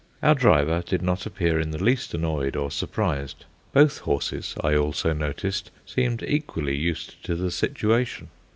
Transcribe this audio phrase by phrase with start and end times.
[0.23, 5.13] Our driver did not appear in the least annoyed or surprised; both horses, I also,
[5.13, 8.29] noticed, seemed equally used to the situation.